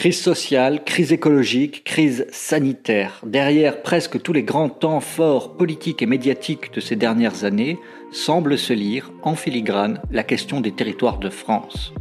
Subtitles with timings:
[0.00, 3.20] Crise sociale, crise écologique, crise sanitaire.
[3.22, 7.78] Derrière presque tous les grands temps forts politiques et médiatiques de ces dernières années,
[8.10, 11.92] semble se lire, en filigrane, la question des territoires de France.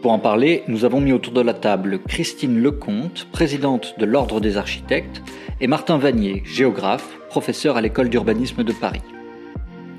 [0.00, 4.40] Pour en parler, nous avons mis autour de la table Christine Lecomte, présidente de l'Ordre
[4.40, 5.20] des architectes,
[5.60, 9.02] et Martin Vanier, géographe, professeur à l'école d'urbanisme de Paris.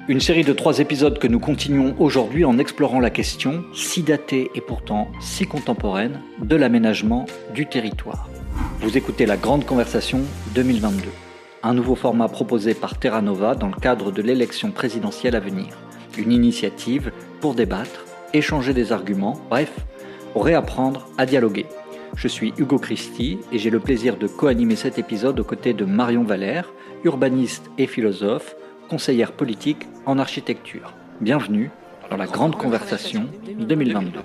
[0.10, 4.52] Une série de trois épisodes que nous continuons aujourd'hui en explorant la question, si datée
[4.54, 8.28] et pourtant si contemporaine, de l'aménagement du territoire.
[8.82, 10.20] Vous écoutez la Grande Conversation
[10.56, 11.08] 2022,
[11.64, 15.68] un nouveau format proposé par Terra Nova dans le cadre de l'élection présidentielle à venir.
[16.18, 19.72] Une initiative pour débattre, échanger des arguments, bref,
[20.36, 21.66] réapprendre à dialoguer.
[22.18, 25.86] Je suis Hugo Christi et j'ai le plaisir de co-animer cet épisode aux côtés de
[25.86, 26.74] Marion Valère,
[27.06, 28.58] urbaniste et philosophe,
[28.94, 30.94] conseillère politique en architecture.
[31.20, 31.72] Bienvenue
[32.12, 34.20] dans la Grande Conversation 2022.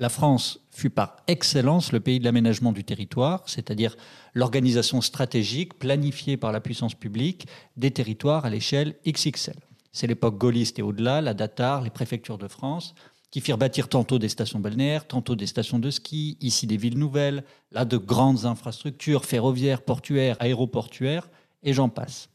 [0.00, 3.96] La France fut par excellence le pays de l'aménagement du territoire, c'est-à-dire
[4.34, 7.46] l'organisation stratégique planifiée par la puissance publique
[7.76, 9.54] des territoires à l'échelle XXL.
[9.92, 12.96] C'est l'époque gaulliste et au-delà, la Datar, les préfectures de France,
[13.34, 16.96] qui firent bâtir tantôt des stations balnéaires, tantôt des stations de ski, ici des villes
[16.96, 21.28] nouvelles, là de grandes infrastructures ferroviaires, portuaires, aéroportuaires,
[21.64, 22.28] et j'en passe.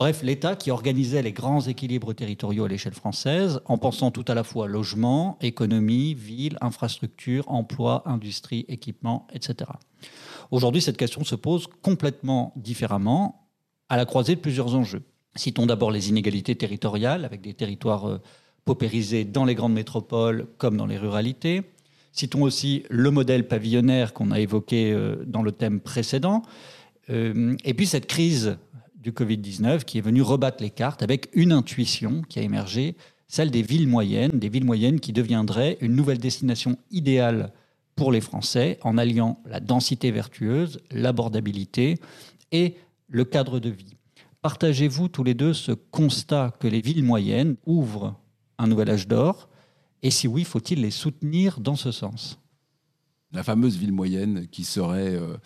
[0.00, 4.34] Bref, l'État qui organisait les grands équilibres territoriaux à l'échelle française en pensant tout à
[4.34, 9.70] la fois logement, économie, ville, infrastructure, emploi, industrie, équipement, etc.
[10.50, 13.46] Aujourd'hui, cette question se pose complètement différemment
[13.88, 15.04] à la croisée de plusieurs enjeux.
[15.36, 18.18] Citons d'abord les inégalités territoriales avec des territoires euh,
[18.64, 21.62] paupérisés dans les grandes métropoles comme dans les ruralités.
[22.12, 26.42] Citons aussi le modèle pavillonnaire qu'on a évoqué euh, dans le thème précédent.
[27.10, 28.56] Euh, et puis cette crise
[28.96, 32.96] du Covid-19 qui est venue rebattre les cartes avec une intuition qui a émergé,
[33.28, 37.52] celle des villes moyennes, des villes moyennes qui deviendraient une nouvelle destination idéale
[37.96, 41.98] pour les Français en alliant la densité vertueuse, l'abordabilité
[42.52, 42.76] et
[43.08, 43.96] le cadre de vie.
[44.42, 48.14] Partagez-vous tous les deux ce constat que les villes moyennes ouvrent
[48.58, 49.48] un nouvel âge d'or
[50.02, 52.38] Et si oui, faut-il les soutenir dans ce sens
[53.32, 55.36] La fameuse ville moyenne qui serait euh,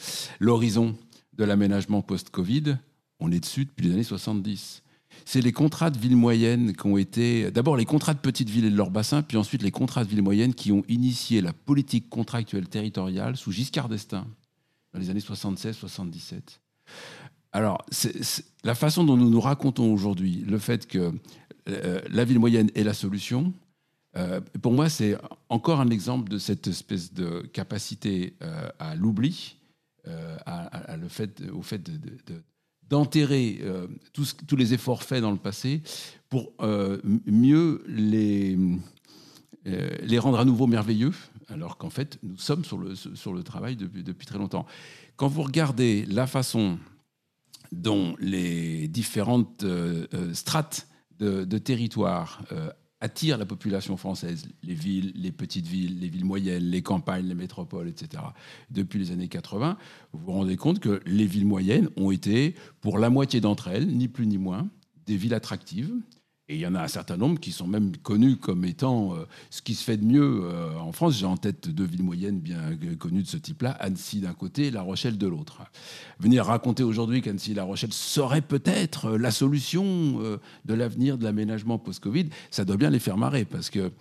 [0.41, 0.97] l'horizon
[1.37, 2.77] de l'aménagement post-Covid,
[3.21, 4.83] on est dessus depuis les années 70.
[5.25, 8.67] C'est les contrats de ville moyenne qui ont été, d'abord les contrats de petites villes
[8.67, 11.53] et de leur bassin, puis ensuite les contrats de ville moyenne qui ont initié la
[11.53, 14.27] politique contractuelle territoriale sous Giscard d'Estaing
[14.93, 16.61] dans les années 76-77.
[17.53, 17.85] Alors,
[18.65, 21.13] la façon dont nous nous racontons aujourd'hui le fait que
[21.69, 23.53] euh, la ville moyenne est la solution.
[24.17, 25.17] Euh, pour moi, c'est
[25.49, 29.57] encore un exemple de cette espèce de capacité euh, à l'oubli,
[31.53, 31.91] au fait
[32.89, 33.61] d'enterrer
[34.15, 35.83] tous, les efforts faits dans le passé
[36.31, 36.55] pour
[37.27, 38.57] mieux les,
[39.67, 41.13] les rendre à nouveau merveilleux,
[41.49, 44.65] alors qu'en fait, nous sommes sur le, sur le travail depuis, depuis très longtemps.
[45.17, 46.79] Quand vous regardez la façon
[47.71, 49.67] dont les différentes
[50.33, 52.71] strates de, territoire euh,
[53.01, 57.35] attire la population française, les villes, les petites villes, les villes moyennes, les campagnes, les
[57.35, 58.23] métropoles, etc.,
[58.71, 59.77] depuis les années 80,
[60.13, 63.87] vous vous rendez compte que les villes moyennes ont été, pour la moitié d'entre elles,
[63.87, 64.69] ni plus ni moins,
[65.07, 65.93] des villes attractives,
[66.49, 69.27] et il y en a un certain nombre qui sont même connus comme étant euh,
[69.51, 71.19] ce qui se fait de mieux euh, en France.
[71.19, 72.59] J'ai en tête deux villes moyennes bien
[72.99, 75.63] connues de ce type-là, Annecy d'un côté La Rochelle de l'autre.
[76.19, 79.69] Venir raconter aujourd'hui qu'Annecy La Rochelle seraient peut-être euh, la solution
[80.65, 83.93] de l'avenir de l'aménagement post-Covid, ça doit bien les faire marrer parce que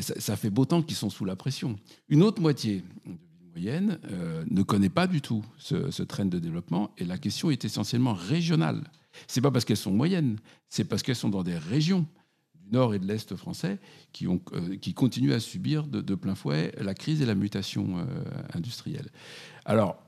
[0.00, 1.76] ça, fait beau temps qu'ils sont sous la pression.
[2.08, 3.18] Une autre moitié de villes
[3.54, 3.98] moyennes
[4.50, 8.14] ne connaît pas du tout ce, ce train de développement et la question est essentiellement
[8.14, 8.82] régionale.
[9.26, 12.06] C'est pas parce qu'elles sont moyennes, c'est parce qu'elles sont dans des régions
[12.54, 13.78] du nord et de l'est français
[14.12, 17.98] qui, ont, euh, qui continuent à subir de, plein fouet la crise et la mutation
[17.98, 18.04] euh,
[18.54, 19.10] industrielle.
[19.64, 20.02] Alors,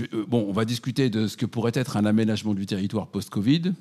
[0.00, 3.72] euh, bon, on va discuter de ce que pourrait être un aménagement du territoire post-Covid,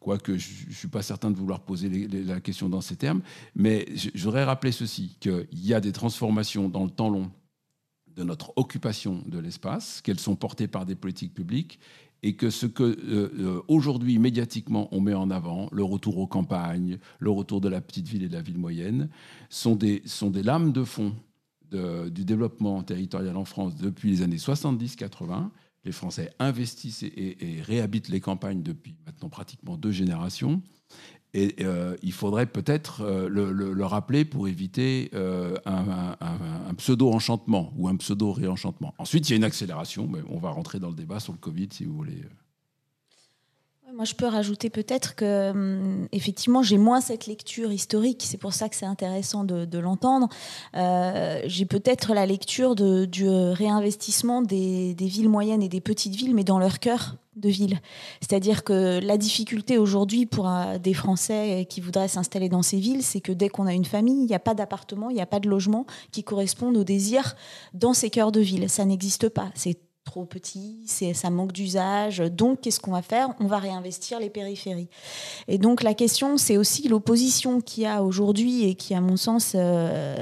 [0.00, 3.22] quoique je ne suis pas certain de vouloir poser la question dans ces termes,
[3.54, 7.30] mais je, je voudrais rappeler ceci, qu'il y a des transformations dans le temps long
[8.14, 11.80] de notre occupation de l'espace, qu'elles sont portées par des politiques publiques
[12.24, 16.26] et que ce que euh, euh, aujourd'hui médiatiquement on met en avant, le retour aux
[16.26, 19.10] campagnes, le retour de la petite ville et de la ville moyenne,
[19.50, 20.02] sont des,
[20.42, 21.14] lames de fond
[21.70, 25.50] du développement territorial en France depuis les années 70-80.
[25.84, 30.62] Les Français investissent et, réhabitent les campagnes depuis maintenant pratiquement deux générations.
[31.34, 37.96] Et euh, il faudrait peut-être euh, le, rappeler pour éviter euh, un, pseudo-enchantement ou un
[37.96, 38.94] pseudo-réenchantement.
[38.98, 41.38] Ensuite, il y a une accélération, mais on va rentrer dans le débat sur le
[41.38, 42.22] Covid si vous voulez.
[43.92, 48.22] Moi, je peux rajouter peut-être que, hum, effectivement, j'ai moins cette lecture historique.
[48.24, 50.28] C'est pour ça que c'est intéressant de, l'entendre.
[50.72, 56.60] J'ai peut-être la lecture du réinvestissement des, villes moyennes et des petites villes, mais dans
[56.60, 57.80] leur cœur de ville.
[58.20, 60.50] C'est-à-dire que la difficulté aujourd'hui pour
[60.80, 64.22] des Français qui voudraient s'installer dans ces villes, c'est que dès qu'on a une famille,
[64.22, 67.36] il n'y a pas d'appartement, il n'y a pas de logement qui correspondent aux désirs
[67.72, 68.68] dans ces cœurs de ville.
[68.68, 69.50] Ça n'existe pas.
[69.54, 72.18] C'est trop petit, ça manque d'usage.
[72.18, 73.30] Donc, qu'est-ce qu'on va faire?
[73.40, 74.88] On va réinvestir les périphéries.
[75.48, 79.16] Et donc, la question, c'est aussi l'opposition qu'il y a aujourd'hui et qui, à mon
[79.16, 80.16] sens, euh,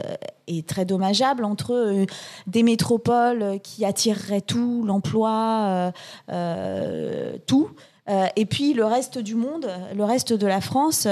[0.47, 2.07] est très dommageable entre euh,
[2.47, 5.93] des métropoles qui attireraient tout, l'emploi,
[6.31, 7.71] euh, tout.
[8.09, 11.07] Et puis le reste du monde, le reste de la France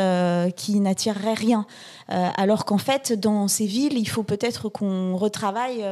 [0.57, 1.67] qui n'attirerait rien.
[2.09, 5.85] alors qu'en fait, dans ces villes, il faut peut-être qu'on retravaille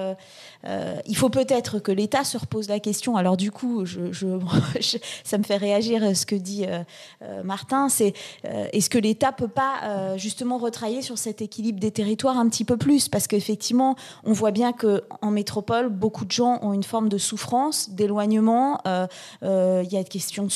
[0.66, 3.16] euh, il faut peut-être que l'État se repose la question.
[3.16, 3.84] Alors du coup,
[5.24, 6.82] ça me fait réagir ce que dit euh,
[7.22, 7.88] euh, Martin.
[7.88, 8.12] C'est
[8.44, 12.76] est-ce que l'État peut pas justement retravailler sur cet équilibre des territoires un petit peu
[12.76, 13.08] plus?
[13.08, 17.18] Parce qu'effectivement, on voit bien que en métropole, beaucoup de gens ont une forme de
[17.18, 18.80] souffrance, d'éloignement.
[18.84, 20.50] Il y a une question de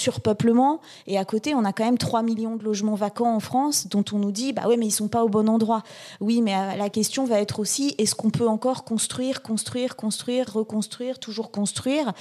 [1.06, 4.05] Et à côté, on a quand même 3 millions de logements vacants en France, dont
[4.12, 5.82] on nous dit, bah ouais, mais ils sont pas au bon endroit.
[6.20, 11.19] Oui, mais la question va être aussi, est-ce qu'on peut encore construire, construire construire, reconstruire,
[11.19, 12.12] toujours construire?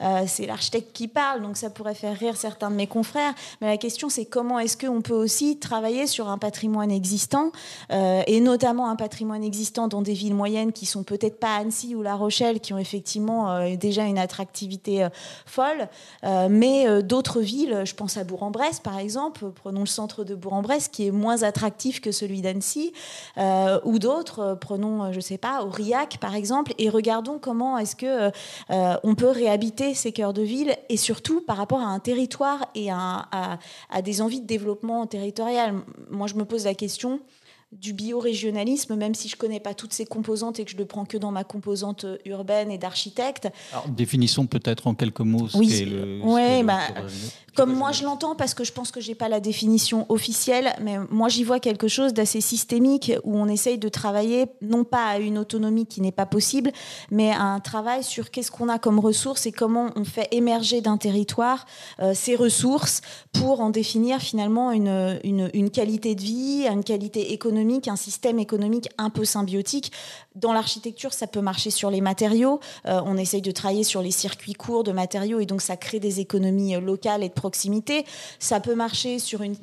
[0.00, 3.34] Euh, c'est l'architecte qui parle, donc ça pourrait faire rire certains de mes confrères.
[3.60, 7.52] Mais la question, c'est comment est-ce qu'on peut aussi travailler sur un patrimoine existant,
[7.92, 11.94] euh, et notamment un patrimoine existant dans des villes moyennes qui sont peut-être pas Annecy
[11.94, 15.06] ou La Rochelle, qui ont effectivement euh, déjà une attractivité
[15.46, 15.88] folle,
[16.22, 21.06] mais d'autres villes, je pense à Bourg-en-Bresse par exemple, prenons le centre de Bourg-en-Bresse qui
[21.06, 22.92] est moins attractif que celui d'Annecy,
[23.84, 28.30] ou d'autres, prenons, je sais pas, Aurillac par exemple, et regardons comment est-ce que
[28.70, 32.66] euh, on peut réhabiter ces cœurs de ville et surtout par rapport à un territoire
[32.74, 33.58] et à
[34.02, 35.74] des envies de développement territorial.
[36.10, 37.20] Moi, je me pose la question
[37.72, 40.80] du biorégionalisme, même si je ne connais pas toutes ces composantes et que je ne
[40.80, 43.48] le prends que dans ma composante urbaine et d'architecte.
[43.88, 46.20] Définissons peut-être en quelques mots ce oui, qu'est le.
[46.22, 46.78] Oui, bah,
[47.54, 50.96] comme moi je l'entends, parce que je pense que j'ai pas la définition officielle, mais
[51.10, 55.18] moi j'y vois quelque chose d'assez systémique où on essaye de travailler non pas à
[55.18, 56.70] une autonomie qui n'est pas possible,
[57.10, 60.80] mais à un travail sur qu'est-ce qu'on a comme ressources et comment on fait émerger
[60.80, 61.66] d'un territoire
[62.00, 63.00] euh, ces ressources
[63.32, 67.57] pour en définir finalement une, une, une qualité de vie, une qualité économique,
[67.88, 69.92] un système économique un peu symbiotique.
[70.38, 72.60] Dans l'architecture, ça peut marcher sur les matériaux.
[72.86, 75.98] Euh, on essaye de travailler sur les circuits courts de matériaux et donc ça crée
[75.98, 78.04] des économies euh, locales et de proximité.
[78.38, 79.16] Ça peut marcher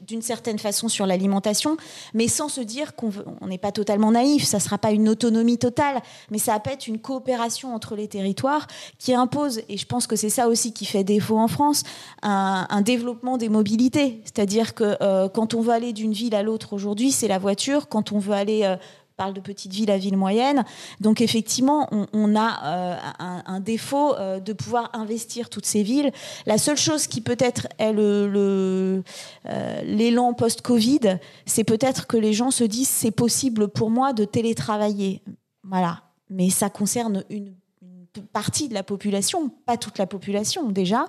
[0.05, 1.77] d'une certaine façon sur l'alimentation,
[2.13, 3.11] mais sans se dire qu'on
[3.47, 4.43] n'est pas totalement naïf.
[4.43, 8.09] Ça ne sera pas une autonomie totale, mais ça peut être une coopération entre les
[8.09, 8.67] territoires
[8.99, 11.83] qui impose, et je pense que c'est ça aussi qui fait défaut en France,
[12.21, 14.19] un, développement des mobilités.
[14.25, 17.87] C'est-à-dire que euh, quand on veut aller d'une ville à l'autre aujourd'hui, c'est la voiture.
[17.87, 18.75] Quand on veut aller
[19.15, 20.63] parle de petite ville à ville moyenne.
[20.99, 26.11] Donc effectivement, on, a euh, un, défaut euh, de pouvoir investir toutes ces villes.
[26.45, 29.03] La seule chose qui peut-être est l'élan le,
[29.47, 35.21] euh, post-Covid, c'est peut-être que les gens se disent c'est possible pour moi de télétravailler.
[35.63, 36.01] Voilà.
[36.29, 37.53] Mais ça concerne une
[38.21, 41.05] partie de la population, pas toute la population déjà,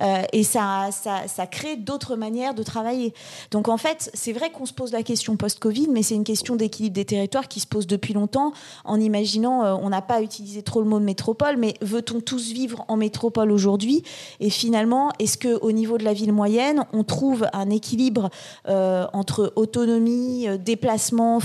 [0.00, 3.14] euh, et ça, ça, crée d'autres manières de travailler.
[3.50, 6.56] Donc en fait, c'est vrai qu'on se pose la question post-Covid, mais c'est une question
[6.56, 8.52] d'équilibre des territoires qui se pose depuis longtemps
[8.84, 12.52] en imaginant, euh, on n'a pas utilisé trop le mot de métropole, mais veut-on tous
[12.52, 14.02] vivre en métropole aujourd'hui?
[14.40, 18.30] Et finalement, est-ce que au niveau de la ville moyenne, on trouve un équilibre
[18.68, 21.38] euh, entre autonomie, déplacement,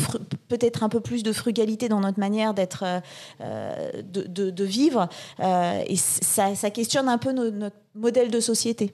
[0.47, 2.83] peut-être un peu plus de frugalité dans notre manière d'être,
[3.39, 5.00] de vivre?
[5.39, 8.93] Euh, et ça, questionne un peu notre modèle de société.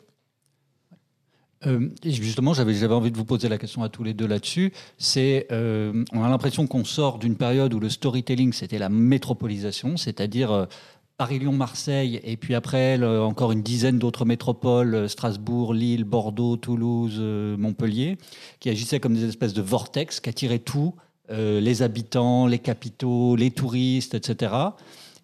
[1.66, 4.72] Euh, justement, j'avais envie de vous poser la question à tous les deux là-dessus.
[4.98, 9.98] C'est, euh, on a l'impression qu'on sort d'une période où le storytelling c'était la métropolisation,
[9.98, 10.68] c'est-à-dire
[11.18, 17.20] Paris, Lyon, Marseille, et puis après encore une dizaine d'autres métropoles, Strasbourg, Lille, Bordeaux, Toulouse,
[17.20, 18.20] Montpellier,
[18.60, 20.94] qui agissaient comme des espèces de vortex qui attiraient tout,
[21.30, 24.52] les habitants, les capitaux, les touristes, etc.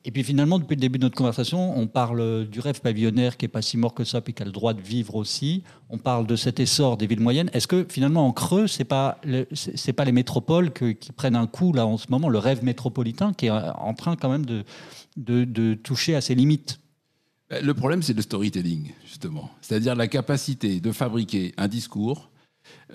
[0.05, 3.45] Et puis finalement, depuis le début de notre conversation, on parle du rêve pavillonnaire qui
[3.45, 5.63] est pas si mort que ça, puis qui a le droit de vivre aussi.
[5.89, 7.49] On parle de cet essor des villes moyennes.
[7.53, 9.21] Est-ce que finalement, en creux, c'est pas
[9.53, 13.31] c'est pas les métropoles qui prennent un coup là en ce moment, le rêve métropolitain
[13.33, 14.65] qui est en train quand même de,
[15.17, 16.79] de, toucher à ses limites?
[17.49, 22.29] Ben, Le problème, c'est le storytelling justement, c'est-à-dire la capacité de fabriquer un discours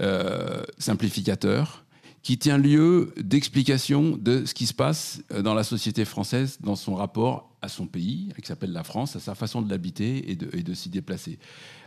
[0.01, 1.85] euh, simplificateur
[2.29, 6.77] qui tient lieu d'explication de ce qui se passe euh, dans la société française, dans
[6.77, 10.37] son rapport à son pays, qui s'appelle la France, à sa façon de l'habiter et
[10.37, 11.39] de, s'y déplacer.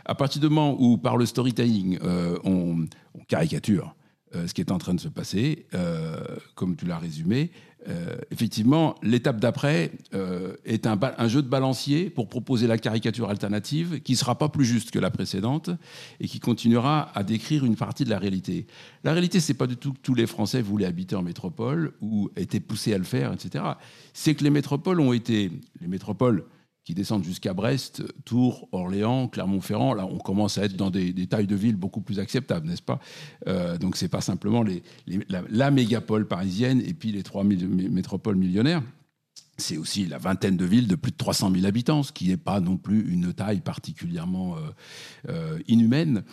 [0.04, 2.86] À partir du moment où, par le storytelling, euh, on,
[3.28, 3.94] caricature
[4.34, 6.16] euh, ce qui est en train de se passer, euh,
[6.54, 7.50] comme tu l'as résumé,
[7.88, 9.90] euh, effectivement, l'étape d'après
[10.64, 14.64] est un, jeu de balancier pour proposer la caricature alternative qui ne sera pas plus
[14.64, 15.70] juste que la précédente
[16.20, 18.66] et qui continuera à décrire une partie de la réalité.
[19.02, 22.30] La réalité, c'est pas du tout que tous les Français voulaient habiter en métropole ou
[22.36, 23.64] étaient poussés à le faire, etc.
[24.12, 26.44] C'est que les métropoles ont été, les métropoles
[26.84, 29.94] qui descendent jusqu'à Brest, Tours, Orléans, Clermont-Ferrand.
[29.94, 32.98] Là, on commence à être dans des, tailles de villes beaucoup plus acceptables, n'est-ce pas?
[33.46, 34.64] Euh, Donc, c'est pas simplement
[35.28, 38.82] la, mégapole parisienne et puis les trois métropoles millionnaires.
[39.58, 42.36] C'est aussi la vingtaine de villes de plus de 300 000 habitants, ce qui n'est
[42.36, 44.60] pas non plus une taille particulièrement euh,
[45.28, 46.24] euh, inhumaine.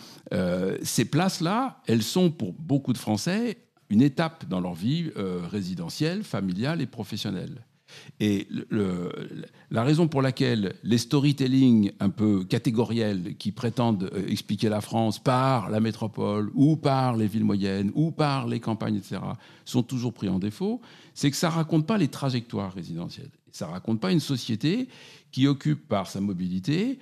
[0.82, 6.80] Ces places-là, elles sont pour beaucoup de Français une étape dans leur vie résidentielle, familiale
[6.80, 7.64] et professionnelle.
[8.20, 8.46] Et
[9.70, 15.18] la raison pour laquelle les storytelling un peu catégoriels qui prétendent euh, expliquer la France
[15.18, 19.20] par la métropole ou par les villes moyennes ou par les campagnes, etc.,
[19.64, 20.80] sont toujours pris en défaut,
[21.14, 23.30] c'est que ça raconte pas les trajectoires résidentielles.
[23.52, 24.88] Ça raconte pas une société
[25.32, 26.98] qui occupe par sa mobilité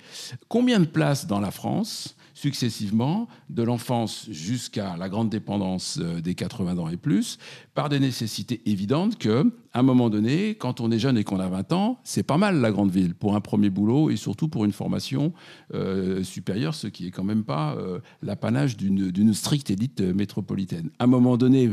[0.47, 6.35] combien de places dans la France successivement, de l'enfance jusqu'à la grande dépendance euh, des
[6.35, 7.37] 80 ans et plus,
[7.73, 11.41] par des nécessités évidentes que, à un moment donné, quand on est jeune et qu'on
[11.41, 14.47] a 20 ans, c'est pas mal la grande ville pour un premier boulot et surtout
[14.47, 15.33] pour une formation
[15.73, 20.91] euh, supérieure, ce qui est quand même pas euh, l'apanage d'une stricte élite métropolitaine.
[20.97, 21.69] À un moment donné,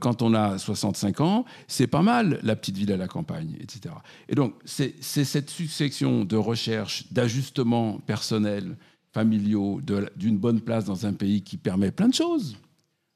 [0.00, 3.94] quand on a 65 ans, c'est pas mal la petite ville à la campagne, etc.
[4.28, 8.76] Et donc, c'est cette succession de recherches, d'ajustements personnels,
[9.12, 9.80] familiaux,
[10.16, 12.56] d'une bonne place dans un pays qui permet plein de choses.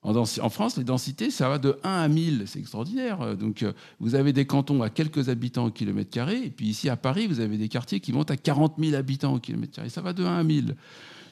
[0.04, 3.36] En, France, les densités, ça va de 1 à 1000, c'est extraordinaire.
[3.38, 6.90] Donc, euh, vous avez des cantons à quelques habitants au kilomètre carré, et puis ici
[6.90, 9.88] à Paris, vous avez des quartiers qui montent à 40 000 habitants au kilomètre carré.
[9.88, 10.76] Ça va de 1 à 1000.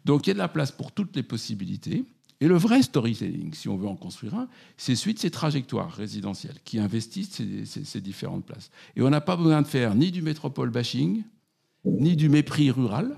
[0.07, 2.04] Donc, il y a de la place pour toutes les possibilités.
[2.40, 6.57] Et le vrai storytelling, si on veut en construire un, c'est suite ces trajectoires résidentielles
[6.64, 8.71] qui investissent ces différentes places.
[8.97, 11.23] Et on n'a pas besoin de faire ni du métropole bashing,
[11.85, 13.16] ni du mépris rural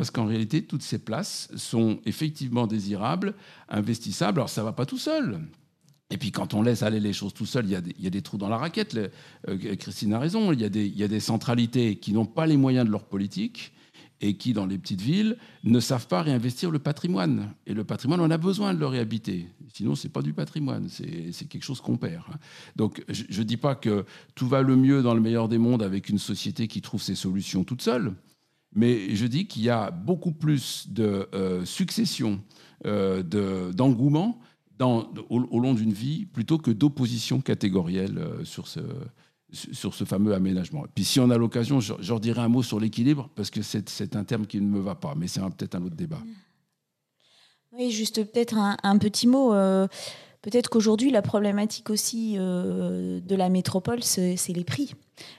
[0.00, 3.34] parce qu'en réalité, toutes ces places sont effectivement désirables,
[3.68, 4.38] investissables.
[4.38, 5.40] Alors, ça ne va pas tout seul.
[6.08, 8.38] Et puis, quand on laisse aller les choses tout seul, il y a des, trous
[8.38, 8.96] dans la raquette.
[8.96, 10.52] Euh, Christine a raison.
[10.52, 13.04] Il y a des, y a des centralités qui n'ont pas les moyens de leur
[13.04, 13.74] politique
[14.22, 17.52] et qui, dans les petites villes, ne savent pas réinvestir le patrimoine.
[17.66, 19.48] Et le patrimoine, on a besoin de le réhabiter.
[19.74, 22.24] Sinon, ce n'est pas du patrimoine, c'est quelque chose qu'on perd.
[22.74, 25.82] Donc, je ne dis pas que tout va le mieux dans le meilleur des mondes
[25.82, 28.14] avec une société qui trouve ses solutions toute seule.
[28.72, 32.40] Mais je dis qu'il y a beaucoup plus de euh, succession,
[32.86, 33.22] euh,
[33.72, 34.40] d'engouement
[35.28, 38.80] au, long d'une vie plutôt que d'opposition catégorielle euh, sur ce,
[39.50, 40.84] sur ce fameux aménagement.
[40.94, 44.16] Puis si on a l'occasion, je, je redirai un mot sur l'équilibre, parce que c'est
[44.16, 46.22] un terme qui ne me va pas, mais c'est peut-être un autre débat.
[47.72, 49.52] Oui, juste peut-être un, un, petit mot.
[50.42, 54.94] Peut-être qu'aujourd'hui, la problématique aussi euh, de la métropole, c'est les prix.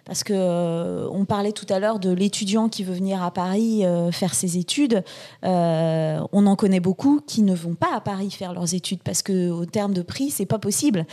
[0.06, 3.86] Parce que euh, on parlait tout à l'heure de l'étudiant qui veut venir à Paris
[3.86, 5.04] euh, faire ses études.
[5.44, 9.22] Euh, on en connaît beaucoup qui ne vont pas à Paris faire leurs études parce
[9.22, 11.06] que au terme de prix, c'est pas possible.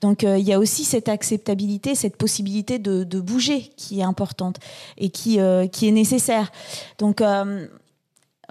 [0.00, 4.04] Donc euh, il y a aussi cette acceptabilité, cette possibilité de, de, bouger qui est
[4.04, 4.58] importante
[4.98, 6.50] et qui euh, qui est nécessaire.
[6.98, 7.22] Donc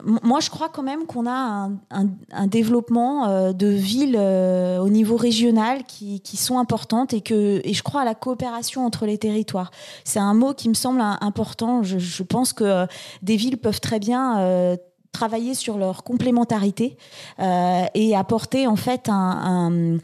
[0.04, 5.16] moi, je crois quand même qu'on a un, développement euh, de villes euh, au niveau
[5.16, 9.72] régional qui, sont importantes et que et je crois à la coopération entre les territoires.
[10.04, 11.82] C'est un mot qui me semble important.
[11.82, 12.86] Je, pense que euh,
[13.22, 14.78] des villes peuvent très bien
[15.14, 16.98] travailler sur leur complémentarité
[17.40, 20.00] et apporter en fait un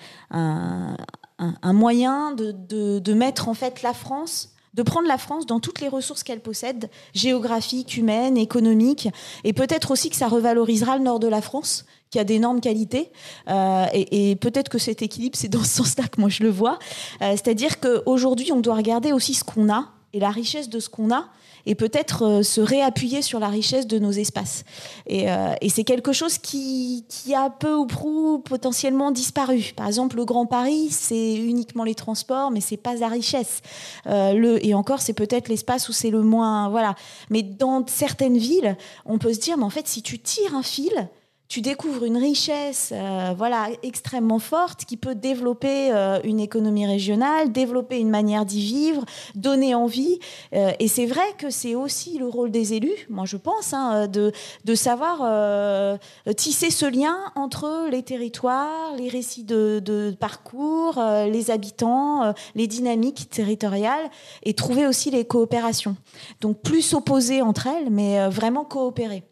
[1.65, 5.81] moyen de, de, de, mettre en fait la France de prendre la France dans toutes
[5.81, 9.09] les ressources qu'elle possède, géographiques, humaines, économiques,
[9.43, 13.11] et peut-être aussi que ça revalorisera le nord de la France, qui a d'énormes qualités.
[13.49, 16.77] Euh, et, peut-être que cet équilibre, c'est dans ce sens-là que moi je le vois.
[17.21, 20.89] Euh, C'est-à-dire qu'aujourd'hui, on doit regarder aussi ce qu'on a et la richesse de ce
[20.89, 21.25] qu'on a
[21.65, 24.63] et peut-être euh, se réappuyer sur la richesse de nos espaces.
[25.07, 29.71] Et, euh, c'est quelque chose qui, qui, a peu ou prou potentiellement disparu.
[29.75, 33.61] Par exemple, le Grand Paris, c'est uniquement les transports, mais c'est pas la richesse.
[34.07, 36.69] Euh, le, et encore, c'est peut-être l'espace où c'est le moins.
[36.69, 36.95] Voilà.
[37.29, 38.75] Mais dans certaines villes,
[39.05, 41.07] on peut se dire, mais en fait, si tu tires un fil,
[41.51, 47.51] tu découvres une richesse euh, voilà, extrêmement forte qui peut développer euh, une économie régionale,
[47.51, 49.03] développer une manière d'y vivre,
[49.35, 50.19] donner envie.
[50.55, 54.07] Euh, et c'est vrai que c'est aussi le rôle des élus, moi je pense, hein,
[54.07, 54.31] de,
[54.63, 55.99] de savoir
[56.37, 63.29] tisser ce lien entre les territoires, les récits de, de parcours, les habitants, les dynamiques
[63.29, 64.09] territoriales
[64.43, 65.97] et trouver aussi les coopérations.
[66.39, 69.23] Donc plus s'opposer entre elles, mais vraiment coopérer.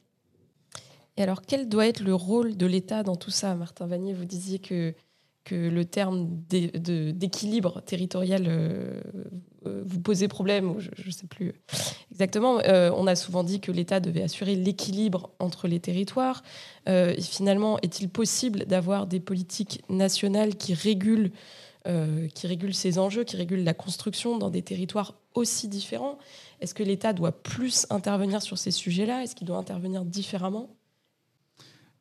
[1.19, 4.23] Et alors, quel doit être le rôle de l'État dans tout ça Martin Vanier, vous
[4.23, 4.95] disiez que,
[5.43, 9.01] que le terme d'équilibre territorial euh,
[9.65, 11.55] euh, vous posait problème, je ne sais plus
[12.09, 12.61] exactement.
[12.61, 16.41] Euh, on a souvent dit que l'État devait assurer l'équilibre entre les territoires.
[17.19, 21.31] finalement, est-il possible d'avoir des politiques nationales qui régulent,
[22.33, 26.17] qui régulent ces enjeux, qui régulent la construction dans des territoires aussi différents?
[26.61, 29.23] Est-ce que l'État doit plus intervenir sur ces sujets-là?
[29.23, 30.78] Est-ce qu'il doit intervenir différemment?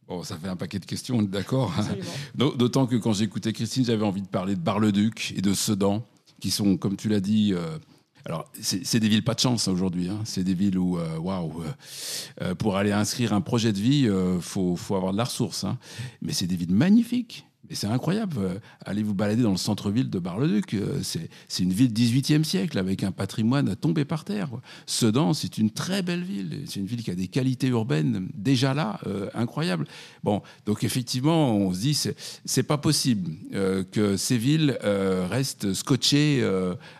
[0.08, 1.72] Bon, ça fait un paquet de questions, d'accord.
[2.34, 6.02] D'autant que quand j'écoutais Christine, j'avais envie de parler de Bar-le-Duc et de Sedan,
[6.40, 7.78] qui sont, comme tu l'as dit, euh,
[8.24, 10.08] alors c'est des villes pas de chance aujourd'hui.
[10.08, 10.20] Hein.
[10.24, 11.62] C'est des villes où, euh, waouh,
[12.40, 15.64] euh, pour aller inscrire un projet de vie, il faut, faut, avoir de la ressource.
[15.64, 15.78] Hein.
[16.22, 17.47] Mais c'est des villes magnifiques.
[17.70, 18.36] Et c'est incroyable.
[18.38, 20.74] Euh, allez vous balader dans le centre-ville de Bar-le-Duc.
[20.74, 24.50] Euh, c'est une ville 18e siècle avec un patrimoine à tomber par terre.
[24.86, 26.62] Sedan, c'est une très belle ville.
[26.66, 29.86] C'est une ville qui a des qualités urbaines déjà là, euh, incroyables.
[30.22, 31.98] Bon, donc effectivement, on se dit,
[32.44, 33.32] c'est pas possible
[33.92, 36.46] que ces villes restent scotchées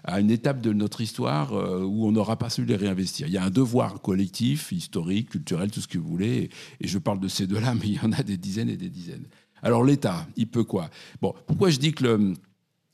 [0.05, 3.27] à une étape de notre histoire où on n'aura pas su les réinvestir.
[3.27, 6.51] Il y a un devoir collectif, historique, culturel, tout ce que vous voulez.
[6.81, 8.91] Et je parle de ces deux-là, mais il y en a des dizaines et des
[8.91, 9.27] dizaines.
[9.62, 10.91] Alors l'État, il peut quoi?
[11.21, 12.35] Bon, pourquoi je dis que le,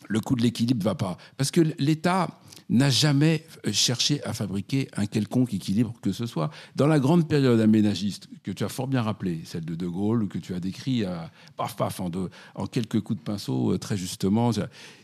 [0.08, 1.16] le coût de l'équilibre va pas?
[1.36, 2.28] Parce que l'État
[2.70, 6.50] n'a jamais euh, cherché à fabriquer un quelconque équilibre que ce soit.
[6.76, 10.28] Dans la grande période aménagiste, que tu as fort bien rappelé, celle de De Gaulle,
[10.28, 12.10] que tu as décrit à, paf, paf, en,
[12.54, 14.50] en quelques coups de pinceau, euh, très justement,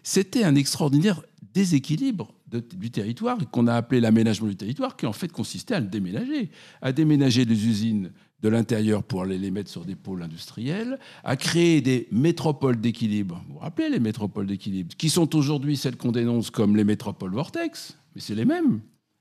[0.03, 5.31] c'était un extraordinaire déséquilibre du territoire qu'on a appelé l'aménagement du territoire, qui en fait
[5.31, 6.51] consistait à le déménager,
[6.81, 8.11] à déménager les usines
[8.43, 13.43] de l'intérieur pour aller les mettre sur des pôles industriels, à créer des métropoles d'équilibre.
[13.47, 17.33] Vous vous rappelez les métropoles d'équilibre, qui sont aujourd'hui celles qu'on dénonce comme les métropoles
[17.33, 18.81] vortex, mais c'est les mêmes.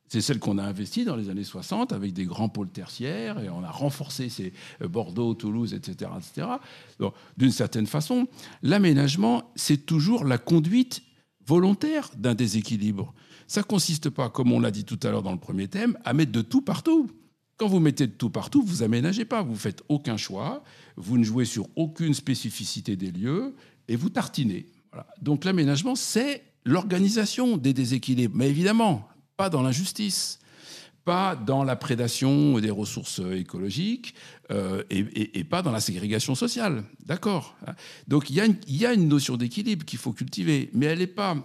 [0.10, 3.48] C'est celles qu'on a investies dans les années 60 avec des grands pôles tertiaires et
[3.50, 6.10] on a renforcé ces euh, Bordeaux, Toulouse, etc.
[6.18, 6.48] etc.
[7.38, 8.28] D'une certaine façon,
[8.64, 11.04] l'aménagement, c'est toujours la conduite
[11.46, 13.14] volontaire d'un déséquilibre.
[13.48, 16.14] Ça consiste pas, comme on l'a dit tout à l'heure dans le premier thème, à
[16.14, 17.10] mettre de tout partout.
[17.60, 20.64] Quand vous mettez de tout partout, vous aménagez pas, vous faites aucun choix,
[20.96, 23.54] vous ne jouez sur aucune spécificité des lieux
[23.90, 24.68] et vous tartinez.
[25.22, 30.39] Donc l'aménagement, c'est l'organisation des déséquilibres, mais évidemment, pas dans l'injustice
[31.10, 34.14] pas dans la prédation des ressources écologiques
[34.52, 36.84] euh, et, pas dans la ségrégation sociale.
[37.04, 37.56] D'accord
[38.08, 41.36] Donc il y, a une notion d'équilibre qu'il faut cultiver, mais elle n'est pas,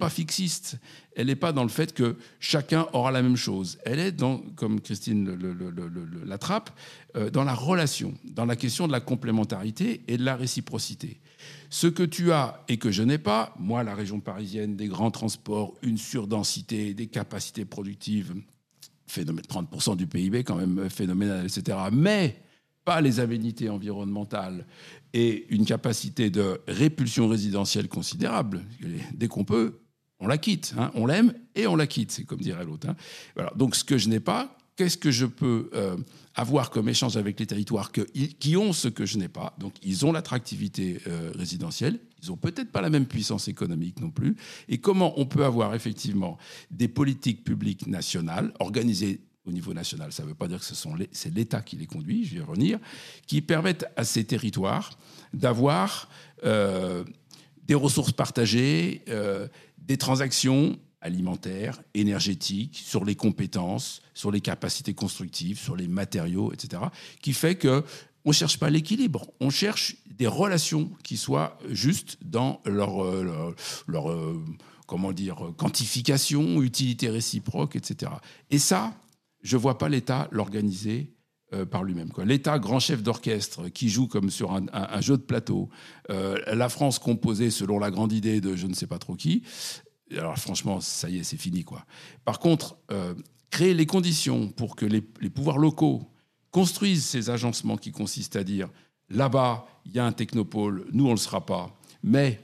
[0.00, 0.80] pas fixiste.
[1.14, 3.78] Elle n'est pas dans le fait que chacun aura la même chose.
[3.84, 5.38] Elle est, dans, comme Christine
[6.26, 6.70] l'attrape,
[7.14, 11.20] euh, dans la relation, dans la question de la complémentarité et de la réciprocité.
[11.70, 15.12] Ce que tu as et que je n'ai pas, moi, la région parisienne, des grands
[15.12, 18.34] transports, une surdensité, des capacités productives
[19.12, 21.78] phénomène, 30% du PIB quand même phénoménal, etc.
[21.92, 22.42] Mais
[22.84, 24.66] pas les aménités environnementales
[25.12, 28.62] et une capacité de répulsion résidentielle considérable.
[29.14, 29.80] Dès qu'on peut,
[30.18, 30.74] on la quitte.
[30.78, 30.90] Hein.
[30.94, 32.88] On l'aime et on la quitte, c'est comme dirait l'autre.
[32.88, 33.46] Hein.
[33.56, 35.96] Donc ce que je n'ai pas, qu'est-ce que je peux euh,
[36.34, 39.54] avoir comme échange avec les territoires qui ont ce que je n'ai pas?
[39.58, 44.10] Donc ils ont l'attractivité euh, résidentielle, ils n'ont peut-être pas la même puissance économique non
[44.10, 44.36] plus.
[44.68, 46.38] Et comment on peut avoir effectivement
[46.70, 50.64] des politiques publiques nationales organisées au niveau national, ça ne veut pas dire que
[51.10, 52.78] c'est l'État qui les conduit, je vais y revenir,
[53.26, 54.96] qui permettent à ces territoires
[55.32, 56.08] d'avoir
[56.44, 57.02] euh,
[57.64, 65.58] des ressources partagées, euh, des transactions alimentaires, énergétiques, sur les compétences, sur les capacités constructives,
[65.58, 66.84] sur les matériaux, etc.,
[67.20, 67.84] qui fait que
[68.24, 73.54] on ne cherche pas l'équilibre, on cherche des relations qui soient justes dans leur, euh,
[73.86, 74.42] leur, euh,
[74.86, 78.12] comment dire, quantification, utilité réciproque, etc.
[78.50, 78.94] Et ça,
[79.42, 81.12] je ne vois pas l'État l'organiser
[81.52, 82.10] euh, par lui-même.
[82.24, 85.68] L'État, grand chef d'orchestre, qui joue comme sur un, jeu de plateau,
[86.08, 89.42] la France composée selon la grande idée de je ne sais pas trop qui,
[90.12, 91.64] alors franchement, ça y est, c'est fini.
[91.64, 91.86] quoi.
[92.24, 92.76] Par contre,
[93.50, 96.11] créer les conditions pour que les, les pouvoirs locaux
[96.52, 98.68] construisent ces agencements qui consistent à dire
[99.10, 102.40] là-bas, il y a un technopôle, nous, on ne le sera pas, mais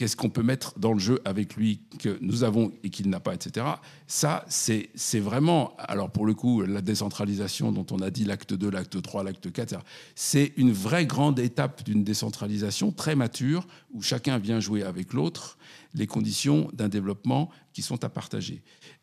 [0.00, 3.20] qu'est-ce qu'on peut mettre dans le jeu avec lui que nous avons et qu'il n'a
[3.20, 3.66] pas, etc.
[4.06, 8.70] Ça, c'est vraiment, alors pour le coup, la décentralisation dont on a dit l'acte 2,
[8.70, 14.38] l'acte 3, l'acte 4, c'est une vraie grande étape d'une décentralisation très mature où chacun
[14.38, 15.58] vient jouer avec l'autre
[15.92, 18.62] les conditions d'un développement qui sont à partager.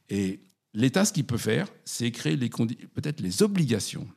[0.09, 0.39] Et
[0.73, 4.07] l'État, ce qu'il peut faire, c'est créer peut-être les obligations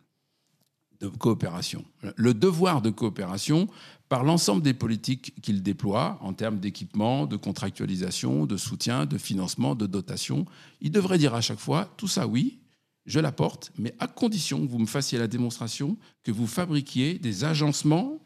[1.01, 1.85] de coopération,
[2.17, 3.69] le devoir de coopération
[4.09, 9.75] par l'ensemble des politiques qu'il déploie en termes d'équipement, de contractualisation, de soutien, de financement,
[9.75, 10.47] de dotation.
[10.81, 12.59] Il devrait dire à chaque fois, tout ça oui,
[13.07, 17.45] je l'apporte, mais à condition que vous me fassiez la démonstration que vous fabriquiez des
[17.45, 18.21] agencements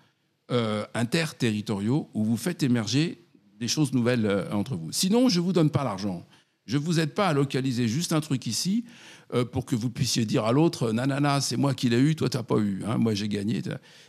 [0.51, 3.27] euh, interterritoriaux où vous faites émerger
[3.61, 4.91] des choses nouvelles euh, entre vous.
[4.93, 6.27] Sinon, je ne vous donne pas l'argent.
[6.67, 8.85] Je ne vous aide pas à localiser juste un truc ici
[9.35, 12.29] euh, pour que vous puissiez dire à l'autre nanana, c'est moi qui l'ai eu, toi
[12.29, 13.63] tu n'as pas eu, hein, moi j'ai gagné.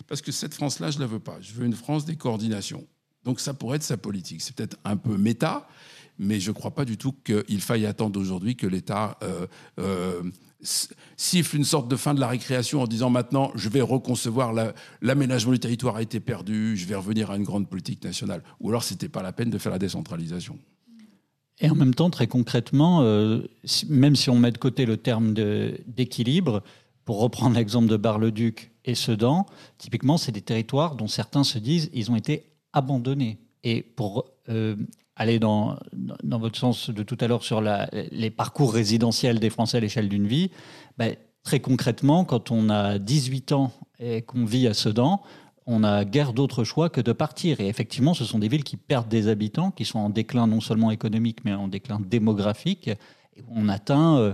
[0.08, 1.38] Parce que cette France-là, je ne la veux pas.
[1.42, 2.86] Je veux une France des coordinations.
[3.24, 4.42] Donc ça pourrait être sa politique.
[4.42, 5.68] C'est peut-être un peu méta,
[6.18, 9.48] mais je ne crois pas du tout qu'il faille attendre aujourd'hui que l'État euh,
[9.80, 10.24] euh,
[11.18, 14.54] siffle une sorte de fin de la récréation en disant maintenant je vais reconcevoir
[15.02, 18.44] l'aménagement du territoire a été perdu, je vais revenir à une grande politique nationale.
[18.60, 20.58] Ou alors c'était pas la peine de faire la décentralisation.
[21.62, 23.42] Et en même temps, très concrètement, euh,
[23.88, 26.62] même si on met de côté le terme d'équilibre,
[27.06, 29.46] pour reprendre l'exemple de Bar-le-Duc et Sedan,
[29.78, 33.40] typiquement, c'est des territoires dont certains se disent ils ont été abandonnés.
[33.64, 34.76] Et pour euh,
[35.16, 39.78] aller dans, dans votre sens de tout à l'heure sur les parcours résidentiels des Français
[39.78, 40.52] à l'échelle d'une vie,
[40.98, 45.22] ben, très concrètement, quand on a 18 ans et qu'on vit à Sedan,
[45.68, 47.60] on a guère d'autre choix que de partir.
[47.60, 50.62] Et effectivement, ce sont des villes qui perdent des habitants, qui sont en déclin non
[50.62, 52.92] seulement économique, mais en déclin démographique.
[53.50, 54.34] On atteint euh,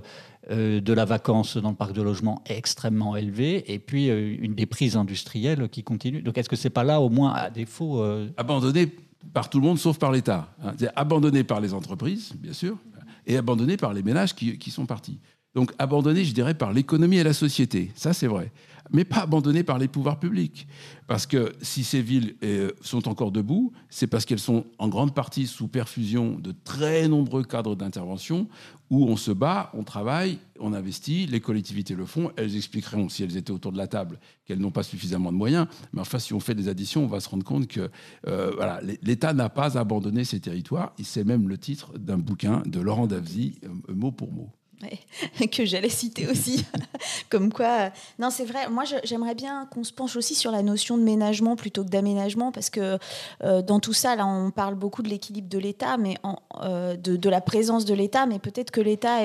[0.51, 4.53] euh, de la vacance dans le parc de logement extrêmement élevé, et puis euh, une
[4.53, 6.21] déprise industrielle qui continue.
[6.21, 8.03] Donc est-ce que c'est pas là, au moins, à défaut...
[8.37, 8.89] Abandonné
[9.33, 10.53] par tout le monde, sauf par l'État.
[10.63, 10.73] Hein.
[10.95, 12.77] Abandonné par les entreprises, bien sûr,
[13.25, 15.19] et abandonné par les ménages qui, qui sont partis.
[15.53, 17.91] Donc abandonné, je dirais, par l'économie et la société.
[17.95, 18.51] Ça, c'est vrai
[18.93, 20.67] mais pas abandonnées par les pouvoirs publics.
[21.07, 25.13] Parce que si ces villes euh, sont encore debout, c'est parce qu'elles sont en grande
[25.13, 28.47] partie sous perfusion de très nombreux cadres d'intervention
[28.89, 32.31] où on se bat, on travaille, on investit, les collectivités le font.
[32.35, 35.67] Elles expliqueront, si elles étaient autour de la table, qu'elles n'ont pas suffisamment de moyens.
[35.93, 37.89] Mais enfin, si on fait des additions, on va se rendre compte que
[38.27, 40.93] euh, l'État n'a pas abandonné ces territoires.
[41.01, 44.51] C'est même le titre d'un bouquin de Laurent Davzy, euh, mot pour mot.
[45.51, 46.65] que j'allais citer aussi.
[47.29, 47.89] Comme quoi, euh,
[48.19, 48.69] non, c'est vrai.
[48.69, 52.51] Moi, j'aimerais bien qu'on se penche aussi sur la notion de ménagement plutôt que d'aménagement,
[52.51, 52.97] parce que
[53.43, 56.15] euh, dans tout ça, là, on parle beaucoup de l'équilibre de l'État, mais
[56.61, 59.19] euh, de, la présence de l'État, mais peut-être que l'État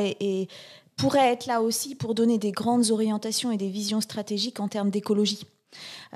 [0.96, 4.90] pourrait être là aussi pour donner des grandes orientations et des visions stratégiques en termes
[4.90, 5.46] d'écologie.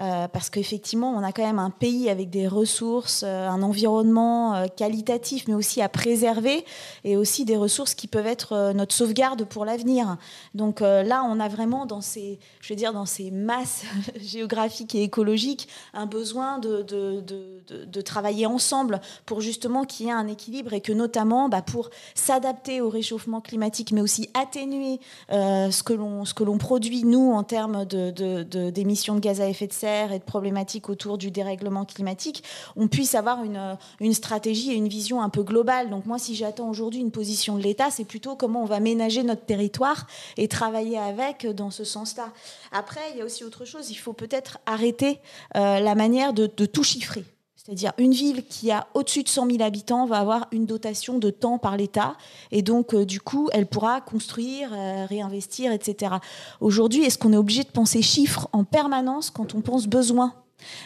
[0.00, 4.54] Euh, parce qu'effectivement, on a quand même un pays avec des ressources, euh, un environnement
[4.54, 6.64] euh, qualitatif, mais aussi à préserver,
[7.04, 10.16] et aussi des ressources qui peuvent être notre sauvegarde pour l'avenir.
[10.54, 13.84] Donc là, on a vraiment dans ces, je veux dire, dans ces masses
[14.20, 20.72] géographiques et écologiques, un besoin de, travailler ensemble pour justement qu'il y ait un équilibre
[20.72, 26.58] et que notamment bah, pour s'adapter au réchauffement climatique, mais aussi atténuer ce que l'on
[26.58, 31.18] produit nous en termes d'émissions de gaz à effet de serre et de problématiques autour
[31.18, 32.44] du dérèglement climatique,
[32.76, 35.90] on puisse avoir une, une stratégie et une vision un peu globale.
[35.90, 39.22] Donc moi, si j'attends aujourd'hui une position de l'État, c'est plutôt comment on va ménager
[39.22, 42.32] notre territoire et travailler avec dans ce sens-là.
[42.72, 45.20] Après, il y a aussi autre chose, il faut peut-être arrêter
[45.56, 47.24] euh, la manière de, de tout chiffrer.
[47.62, 51.28] C'est-à-dire une ville qui a au-dessus de 100 000 habitants va avoir une dotation de
[51.28, 52.16] temps par l'État
[52.50, 56.14] et donc euh, du coup elle pourra construire, euh, réinvestir, etc.
[56.62, 60.32] Aujourd'hui, est-ce qu'on est obligé de penser chiffres en permanence quand on pense besoin?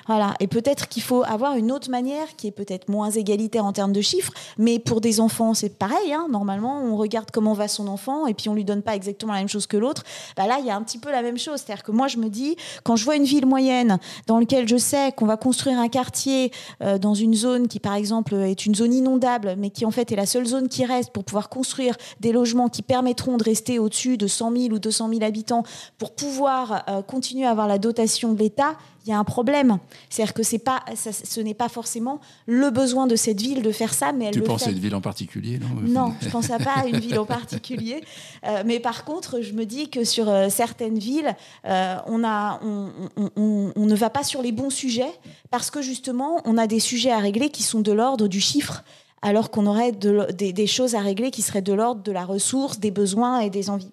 [0.06, 0.34] Voilà.
[0.40, 3.92] Et peut-être qu'il faut avoir une autre manière qui est peut-être moins égalitaire en termes
[3.92, 6.12] de chiffres, mais pour des enfants, c'est pareil.
[6.12, 6.26] Hein.
[6.30, 9.38] Normalement, on regarde comment va son enfant et puis on lui donne pas exactement la
[9.38, 10.02] même chose que l'autre.
[10.36, 11.60] Bah là, il y a un petit peu la même chose.
[11.60, 14.76] C'est-à-dire que moi, je me dis, quand je vois une ville moyenne dans laquelle je
[14.76, 16.50] sais qu'on va construire un quartier
[16.82, 20.12] euh, dans une zone qui, par exemple, est une zone inondable, mais qui en fait
[20.12, 23.78] est la seule zone qui reste pour pouvoir construire des logements qui permettront de rester
[23.78, 25.62] au-dessus de 100 000 ou 200 000 habitants
[25.98, 29.78] pour pouvoir euh, continuer à avoir la dotation de l'État, il y a un problème.
[30.08, 33.92] C'est-à-dire que c'est pas, ce n'est pas forcément le besoin de cette ville de faire
[33.92, 36.30] ça, mais elle tu le penses à une ville en particulier, non Non, je ne
[36.30, 38.02] pense pas à une ville en particulier.
[38.44, 41.34] Euh, mais par contre, je me dis que sur euh, certaines villes,
[41.66, 42.90] euh, on, a, on,
[43.36, 45.12] on, on, ne va pas sur les bons sujets
[45.50, 48.84] parce que justement, on a des sujets à régler qui sont de l'ordre du chiffre
[49.24, 52.90] alors qu'on aurait des, choses à régler qui seraient de l'ordre de la ressource, des
[52.90, 53.90] besoins et des envies.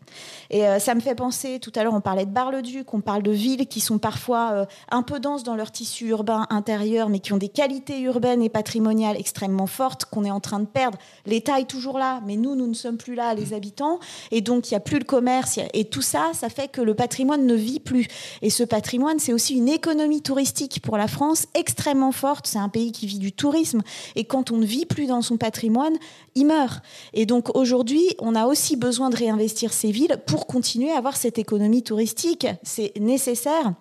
[0.50, 3.24] Et euh, ça me fait penser, tout à l'heure on parlait de Bar-le-Duc, on parle
[3.24, 7.20] de villes qui sont parfois euh, un peu denses dans leur tissu urbain intérieur, mais
[7.20, 10.98] qui ont des qualités urbaines et patrimoniales extrêmement fortes qu'on est en train de perdre.
[11.26, 14.00] L'État est toujours là, mais nous, nous ne sommes plus là, les habitants,
[14.32, 16.94] et donc il n'y a plus le commerce, et tout ça, ça fait que le
[16.94, 18.08] patrimoine ne vit plus.
[18.41, 22.48] Et ce patrimoine, c'est aussi une économie touristique pour la France extrêmement forte.
[22.48, 23.82] C'est un pays qui vit du tourisme,
[24.17, 25.96] et quand on ne vit plus dans son patrimoine,
[26.36, 26.84] il meurt.
[27.14, 31.16] Et donc aujourd'hui, on a aussi besoin de réinvestir ces villes pour continuer à avoir
[31.16, 32.48] cette économie touristique.
[32.64, 33.74] C'est nécessaire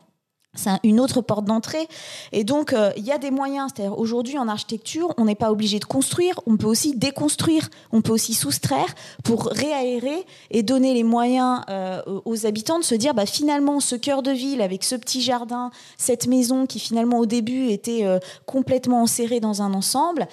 [0.55, 1.87] c'est une autre porte d'entrée.
[2.33, 3.71] Et donc, euh, il y a des moyens.
[3.75, 8.03] C'est-à-dire, aujourd'hui, en architecture, on n'est pas obligé de construire, on peut aussi déconstruire, on
[8.03, 13.15] peut aussi soustraire pour réaérer et donner les moyens euh, aux habitants de se dire,
[13.15, 17.27] bah, finalement, ce cœur de ville avec ce petit jardin, cette maison qui finalement au
[17.27, 20.27] début était euh, complètement enserrée dans un ensemble,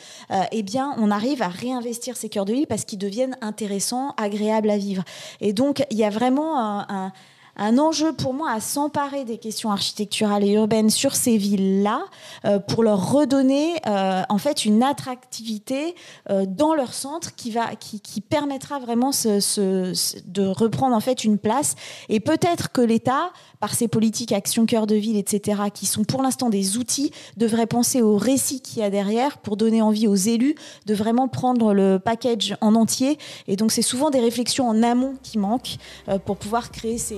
[0.52, 4.70] eh bien, on arrive à réinvestir ces cœurs de ville parce qu'ils deviennent intéressants, agréables
[4.70, 5.04] à vivre.
[5.42, 7.12] Et donc, il y a vraiment un un
[7.58, 12.06] enjeu pour moi à s'emparer des questions architecturales et urbaines sur ces villes-là
[12.46, 15.96] euh, pour leur redonner euh, en fait une attractivité
[16.30, 21.38] euh, dans leur centre qui va qui, qui permettra vraiment de reprendre en fait une
[21.38, 21.76] place.
[22.10, 26.22] Et peut-être que l'État par ses politiques action cœur de ville etc qui sont pour
[26.22, 30.16] l'instant des outils devrait penser au récit qu'il y a derrière pour donner envie aux
[30.16, 33.18] élus de vraiment prendre le package en entier.
[33.48, 35.78] Et donc c'est souvent des réflexions en amont qui manquent
[36.26, 37.18] pour pouvoir créer ces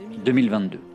[0.23, 0.90] 2022.